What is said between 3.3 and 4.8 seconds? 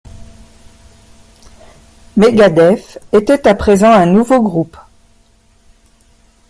à présent un nouveau groupe.